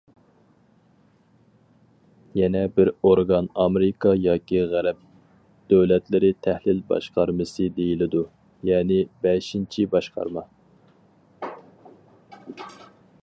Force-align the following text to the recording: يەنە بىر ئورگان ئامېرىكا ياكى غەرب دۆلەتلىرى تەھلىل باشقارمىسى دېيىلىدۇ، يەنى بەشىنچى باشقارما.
يەنە 2.37 2.61
بىر 2.77 2.89
ئورگان 3.09 3.49
ئامېرىكا 3.63 4.13
ياكى 4.21 4.63
غەرب 4.71 5.03
دۆلەتلىرى 5.73 6.31
تەھلىل 6.47 6.79
باشقارمىسى 6.89 7.67
دېيىلىدۇ، 7.77 8.23
يەنى 8.71 8.99
بەشىنچى 9.27 9.87
باشقارما. 9.93 10.45